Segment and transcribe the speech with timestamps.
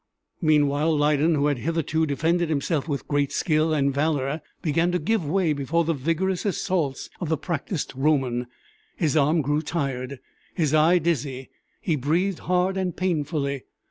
[0.41, 5.23] Meanwhile Lydon, who had hitherto defended himself with great skill and valor, began to give
[5.23, 8.47] way before the vigorous assaults of the practiced Roman;
[8.97, 10.19] his arm grew tired,
[10.55, 11.51] his eye dizzy,
[11.81, 13.65] he breathed hard and painfully.